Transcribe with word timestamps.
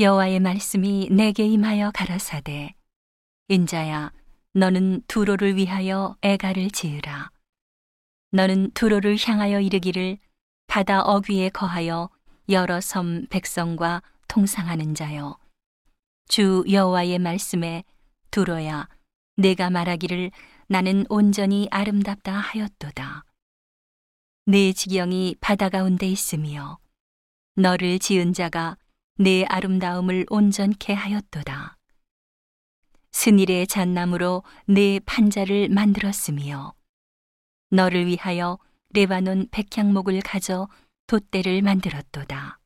여호와의 0.00 0.38
말씀이 0.38 1.08
내게 1.10 1.44
임하여 1.44 1.90
가라사대 1.92 2.72
인자야 3.48 4.12
너는 4.52 5.02
두로를 5.08 5.56
위하여 5.56 6.16
애가를 6.22 6.70
지으라. 6.70 7.32
너는 8.30 8.70
두로를 8.74 9.16
향하여 9.20 9.58
이르기를 9.60 10.18
바다 10.68 11.02
어귀에 11.02 11.48
거하여 11.48 12.10
여러 12.48 12.80
섬 12.80 13.26
백성과 13.26 14.02
통상하는 14.28 14.94
자여. 14.94 15.36
주 16.28 16.64
여호와의 16.70 17.18
말씀에 17.18 17.82
두로야 18.30 18.88
내가 19.36 19.68
말하기를 19.68 20.30
나는 20.68 21.06
온전히 21.08 21.66
아름답다 21.72 22.34
하였도다. 22.34 23.24
내 24.46 24.72
지경이 24.72 25.34
바다 25.40 25.68
가운데 25.68 26.06
있으며 26.06 26.78
너를 27.56 27.98
지은 27.98 28.32
자가 28.32 28.76
내 29.20 29.44
아름다움을 29.48 30.26
온전케 30.30 30.92
하였도다. 30.92 31.76
스닐의 33.10 33.66
잣나무로 33.66 34.44
내 34.66 35.00
판자를 35.00 35.70
만들었으며 35.70 36.72
너를 37.70 38.06
위하여 38.06 38.60
레바논 38.90 39.48
백향목을 39.50 40.20
가져 40.20 40.68
돛대를 41.08 41.62
만들었도다. 41.62 42.60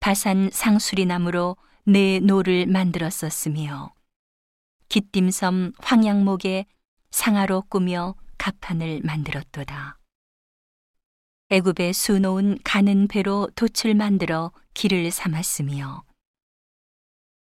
바산 0.00 0.48
상수리나무로 0.50 1.58
내 1.84 2.18
노를 2.20 2.66
만들었으며 2.66 3.92
깃딤 4.88 5.38
섬 5.38 5.72
황양목에 5.80 6.64
상하로 7.10 7.64
꾸며 7.68 8.14
갑판을 8.38 9.02
만들었도다. 9.04 9.98
애굽에 11.54 11.92
수놓은 11.92 12.58
가는 12.64 13.06
배로 13.06 13.48
돛을 13.54 13.94
만들어 13.94 14.50
길을 14.74 15.12
삼았으며 15.12 16.02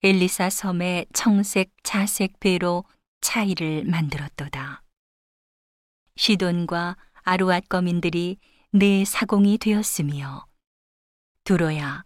엘리사 0.04 0.52
섬에 0.52 1.08
청색 1.12 1.72
자색 1.82 2.40
배로 2.40 2.84
차이를 3.22 3.84
만들었도다. 3.86 4.84
시돈과 6.18 6.98
아루앗 7.24 7.68
거민들이 7.68 8.38
내 8.70 9.04
사공이 9.06 9.58
되었으며 9.58 10.46
두로야 11.44 12.04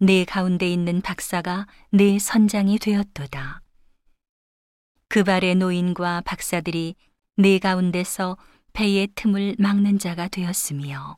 내 0.00 0.26
가운데 0.26 0.70
있는 0.70 1.00
박사가 1.00 1.66
내 1.88 2.18
선장이 2.18 2.78
되었도다. 2.78 3.62
그 5.08 5.24
발의 5.24 5.54
노인과 5.54 6.24
박사들이 6.26 6.94
내 7.38 7.58
가운데서 7.58 8.36
배의 8.74 9.08
틈을 9.14 9.56
막는 9.58 9.98
자가 9.98 10.28
되었으며 10.28 11.16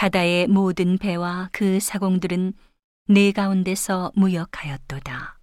바다의 0.00 0.46
모든 0.46 0.96
배와 0.96 1.50
그 1.52 1.78
사공들은 1.78 2.54
내 3.08 3.32
가운데서 3.32 4.12
무역하였도다. 4.16 5.38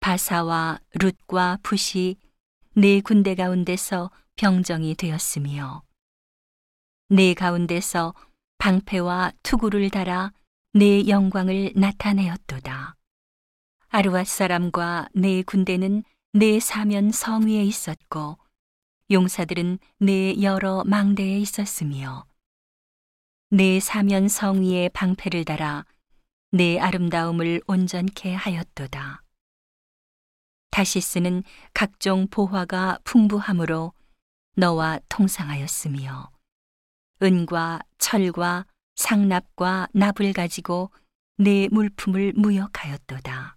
바사와 0.00 0.80
룻과 0.94 1.58
붓이 1.62 2.16
내 2.74 3.02
군대 3.02 3.34
가운데서 3.34 4.10
병정이 4.36 4.94
되었으며 4.94 5.82
내 7.10 7.34
가운데서 7.34 8.14
방패와 8.56 9.32
투구를 9.42 9.90
달아 9.90 10.32
내 10.72 11.06
영광을 11.06 11.74
나타내었도다. 11.76 12.96
아르왓 13.90 14.24
사람과 14.24 15.10
내 15.12 15.42
군대는 15.42 16.04
내 16.32 16.58
사면 16.58 17.10
성 17.10 17.48
위에 17.48 17.64
있었고 17.64 18.38
용사들은 19.10 19.78
내 19.98 20.40
여러 20.40 20.84
망대에 20.86 21.38
있었으며 21.38 22.29
내 23.52 23.80
사면 23.80 24.28
성 24.28 24.62
위에 24.62 24.88
방패를 24.90 25.44
달아 25.44 25.84
내 26.52 26.78
아름다움을 26.78 27.60
온전케 27.66 28.32
하였도다. 28.32 29.24
다시스는 30.70 31.42
각종 31.74 32.28
보화가 32.28 33.00
풍부함으로 33.02 33.92
너와 34.54 35.00
통상하였으며 35.08 36.30
은과 37.24 37.80
철과 37.98 38.66
상납과 38.94 39.88
납을 39.94 40.32
가지고 40.32 40.92
내 41.36 41.66
물품을 41.72 42.34
무역하였도다. 42.36 43.56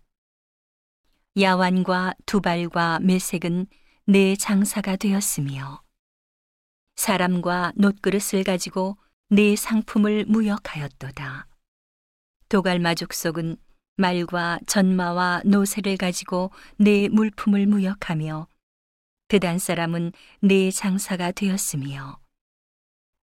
야완과 1.39 2.15
두발과 2.25 2.97
메색은 2.99 3.67
내 4.05 4.35
장사가 4.35 4.95
되었으며 4.95 5.83
사람과 6.95 7.73
놋그릇을 7.75 8.43
가지고 8.43 8.97
네 9.35 9.55
상품을 9.55 10.25
무역하였도다. 10.27 11.47
도갈마 12.49 12.93
족속은 12.93 13.57
말과 13.97 14.59
전마와 14.67 15.41
노새를 15.43 15.97
가지고 15.97 16.51
네 16.77 17.09
물품을 17.09 17.65
무역하며 17.65 18.47
드단 19.29 19.57
사람은 19.57 20.11
네 20.41 20.69
장사가 20.69 21.31
되었으며 21.31 22.19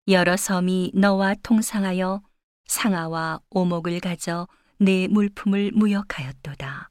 여러 0.08 0.36
섬이 0.36 0.90
너와 0.94 1.36
통상하여 1.44 2.24
상아와 2.66 3.38
오목을 3.48 4.00
가져 4.00 4.48
네 4.78 5.06
물품을 5.06 5.70
무역하였도다. 5.76 6.90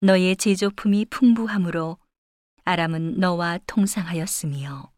너의 0.00 0.34
제조품이 0.34 1.06
풍부함으로 1.10 1.98
아람은 2.64 3.20
너와 3.20 3.60
통상하였으며 3.68 4.93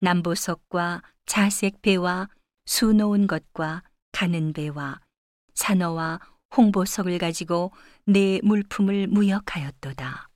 남보석과 0.00 1.02
자색 1.26 1.82
배와 1.82 2.28
수놓은 2.66 3.26
것과 3.26 3.82
가는 4.12 4.52
배와 4.52 5.00
산어와 5.54 6.20
홍보석을 6.56 7.18
가지고 7.18 7.72
내 8.04 8.40
물품을 8.42 9.08
무역하였도다. 9.08 10.28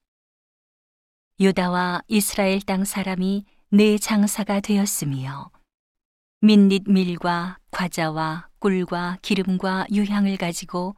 유다와 1.40 2.02
이스라엘 2.08 2.60
땅 2.60 2.84
사람이 2.84 3.44
내 3.70 3.98
장사가 3.98 4.60
되었으며 4.60 5.50
민닛 6.40 6.90
밀과 6.90 7.58
과자와 7.70 8.48
꿀과 8.58 9.18
기름과 9.22 9.86
유향을 9.92 10.36
가지고 10.36 10.96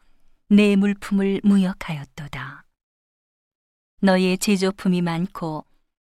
내 0.49 0.75
물품을 0.77 1.41
무역하였도다. 1.45 2.65
너의 4.01 4.39
제조품이 4.39 5.03
많고 5.03 5.65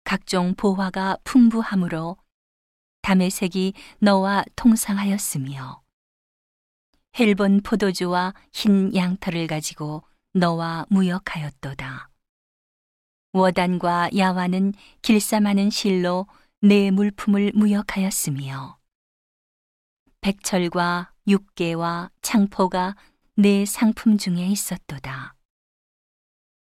각종 0.04 0.54
보화가 0.54 1.18
풍부함으로 1.24 2.16
담의색이 3.02 3.74
너와 3.98 4.44
통상하였으며 4.56 5.82
헬본 7.18 7.62
포도주와 7.62 8.34
흰 8.52 8.94
양털을 8.94 9.46
가지고 9.46 10.04
너와 10.32 10.86
무역하였도다. 10.90 12.08
워단과 13.32 14.10
야와는 14.16 14.74
길쌈하는 15.02 15.70
실로 15.70 16.26
내 16.60 16.90
물품을 16.90 17.52
무역하였으며 17.54 18.78
백철과 20.20 21.12
육개와 21.26 22.10
창포가 22.22 22.96
내 23.34 23.64
상품 23.64 24.18
중에 24.18 24.46
있었도다. 24.46 25.34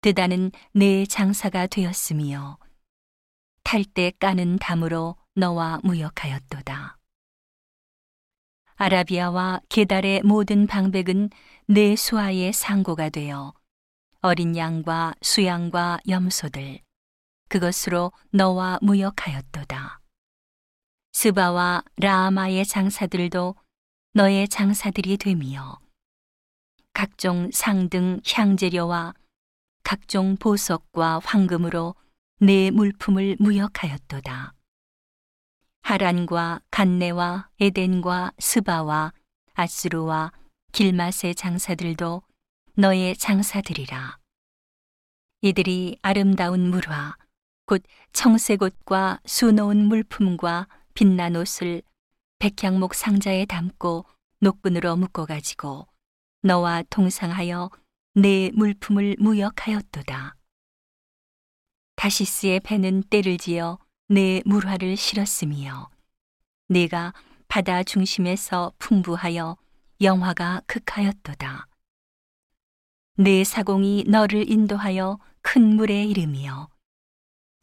드다는 0.01 0.51
내 0.73 1.05
장사가 1.05 1.67
되었으며 1.67 2.57
탈 3.63 3.83
때 3.83 4.11
까는 4.11 4.57
담으로 4.57 5.15
너와 5.37 5.81
무역하였도다. 5.83 6.97
아라비아와 8.75 9.61
게달의 9.69 10.23
모든 10.23 10.65
방백은 10.65 11.29
내 11.67 11.95
수하의 11.95 12.53
상고가 12.53 13.09
되어 13.09 13.53
어린 14.21 14.57
양과 14.57 15.13
수양과 15.21 15.99
염소들 16.09 16.79
그것으로 17.49 18.11
너와 18.31 18.79
무역하였도다. 18.81 20.01
스바와 21.13 21.83
라아마의 21.97 22.65
장사들도 22.65 23.55
너의 24.13 24.47
장사들이 24.47 25.17
되며 25.17 25.77
각종 26.93 27.51
상등 27.53 28.21
향재료와 28.25 29.13
각종 29.83 30.35
보석과 30.37 31.21
황금으로 31.23 31.93
내 32.39 32.71
물품을 32.71 33.37
무역하였도다. 33.39 34.56
하란과 35.87 36.59
간네와 36.69 37.47
에덴과 37.61 38.33
스바와 38.39 39.13
아스루와 39.53 40.33
길맛의 40.73 41.33
장사들도 41.33 42.23
너의 42.73 43.15
장사들이라. 43.15 44.17
이들이 45.43 45.97
아름다운 46.01 46.69
물화, 46.71 47.15
곧 47.65 47.83
청색 48.11 48.63
옷과 48.63 49.21
수놓은 49.25 49.85
물품과 49.85 50.67
빛난 50.93 51.37
옷을 51.37 51.81
백향목 52.39 52.93
상자에 52.93 53.45
담고 53.45 54.03
노끈으로 54.41 54.97
묶어 54.97 55.25
가지고 55.25 55.87
너와 56.41 56.83
동상하여 56.89 57.71
내 58.13 58.51
물품을 58.53 59.15
무역하였도다. 59.19 60.35
다시스의 61.95 62.59
배는 62.59 63.03
때를 63.03 63.37
지어 63.37 63.79
내 64.09 64.41
물화를 64.45 64.95
실었으며 64.95 65.89
내가 66.69 67.13
바다 67.49 67.83
중심에서 67.83 68.71
풍부하여 68.79 69.57
영화가 69.99 70.61
극하였도다. 70.65 71.67
내 73.17 73.43
사공이 73.43 74.05
너를 74.07 74.49
인도하여 74.49 75.19
큰 75.41 75.75
물에 75.75 76.05
이름이여 76.05 76.69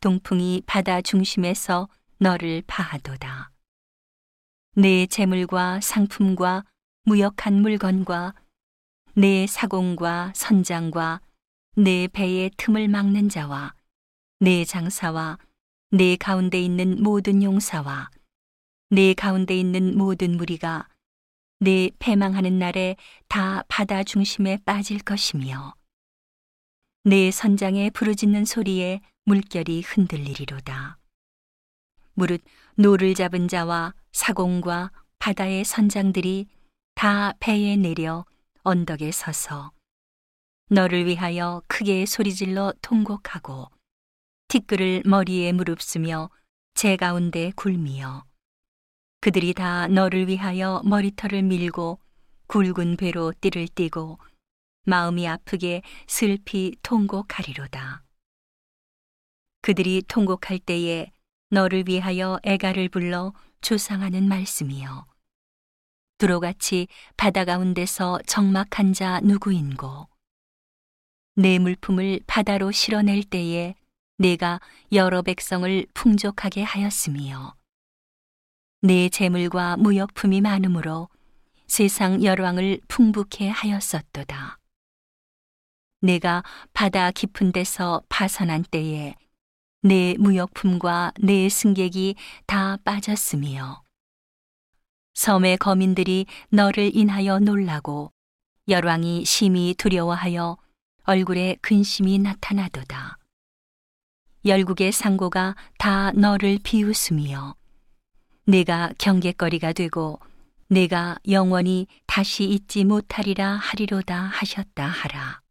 동풍이 0.01 0.63
바다 0.67 1.01
중심에서 1.01 1.89
너를 2.19 2.63
파하도다. 2.67 3.51
내 4.77 5.07
재물과 5.07 5.81
상품과 5.81 6.65
무역한 7.05 7.63
물건과 7.63 8.35
내 9.15 9.47
사공과 9.47 10.33
선장과 10.37 11.23
내 11.77 12.07
배의 12.09 12.51
틈을 12.59 12.89
막는 12.89 13.31
자와 13.31 13.73
내 14.41 14.67
장사와 14.67 15.39
내 15.97 16.17
가운데 16.17 16.61
있는 16.61 17.01
모든 17.05 17.41
용사와 17.41 18.11
내 18.91 19.15
가운데 19.15 19.57
있는 19.57 19.97
모든 19.97 20.37
무리가 20.37 20.89
내 21.61 21.89
패망하는 22.01 22.59
날에 22.59 22.97
다 23.29 23.63
바다 23.69 24.03
중심에 24.03 24.59
빠질 24.65 24.99
것이며 24.99 25.73
내 27.05 27.31
선장의 27.31 27.93
부르짖는 27.93 28.45
소리에 28.45 29.03
물결이 29.27 29.83
흔들리리로다. 29.83 30.99
무릇 32.15 32.43
노를 32.75 33.15
잡은 33.15 33.47
자와 33.47 33.95
사공과 34.11 34.91
바다의 35.21 35.65
선장들이 35.65 36.49
다 36.97 37.35
배에 37.39 37.77
내려 37.77 38.25
언덕에 38.65 39.13
서서 39.13 39.71
너를 40.71 41.07
위하여 41.07 41.63
크게 41.69 42.05
소리질러 42.05 42.73
통곡하고 42.83 43.69
티끌을 44.49 45.03
머리에 45.05 45.53
무릅쓰며 45.53 46.31
제 46.75 46.97
가운데 46.97 47.53
굴미여 47.57 48.25
그들이 49.21 49.55
다 49.55 49.89
너를 49.89 50.29
위하여 50.29 50.83
머리털을 50.85 51.43
밀고 51.43 51.99
굵은 52.47 52.97
배로 52.97 53.33
띠를 53.41 53.69
띠고 53.69 54.19
마음이 54.87 55.27
아프게 55.27 55.83
슬피 56.07 56.77
통곡하리로다. 56.83 58.05
그들이 59.63 60.03
통곡할 60.07 60.59
때에 60.59 61.11
너를 61.49 61.85
위하여 61.89 62.39
애가를 62.43 62.91
불러 62.91 63.33
조상하는 63.63 64.29
말씀이여. 64.29 65.07
두로같이 66.19 66.87
바다 67.17 67.47
가운데서 67.47 68.19
적막한 68.27 68.93
자 68.93 69.21
누구인고. 69.21 70.09
내 71.37 71.59
물품을 71.59 72.21
바다로 72.27 72.73
실어낼 72.73 73.25
때에 73.25 73.75
내가 74.17 74.61
여러 74.93 75.23
백성을 75.23 75.87
풍족하게 75.93 76.63
하였으며 76.63 77.57
내 78.81 79.09
재물과 79.09 79.77
무역품이 79.79 80.41
많으므로 80.41 81.09
세상 81.67 82.23
열왕을 82.23 82.81
풍부케 82.87 83.49
하였었도다. 83.49 84.59
내가 86.01 86.45
바다 86.75 87.11
깊은 87.11 87.53
데서 87.53 88.03
파선한 88.09 88.65
때에 88.71 89.15
내 89.81 90.15
무역품과 90.19 91.15
내 91.21 91.49
승객이 91.49 92.15
다 92.47 92.77
빠졌으며 92.85 93.83
섬의 95.15 95.59
거민들이 95.59 96.27
너를 96.51 96.95
인하여 96.95 97.39
놀라고 97.39 98.13
열왕이 98.69 99.25
심히 99.25 99.75
두려워하여 99.77 100.59
얼굴에 101.05 101.57
근심이 101.63 102.19
나타나도다. 102.19 103.19
열국의 104.45 104.93
상고가 104.93 105.57
다 105.79 106.13
너를 106.13 106.59
비웃으며 106.63 107.55
내가 108.47 108.93
경계거리가 108.99 109.73
되고 109.73 110.21
내가 110.69 111.17
영원히 111.29 111.87
다시 112.07 112.45
잊지 112.45 112.85
못하리라 112.85 113.53
하리로다 113.57 114.17
하셨다 114.17 114.85
하라. 114.87 115.44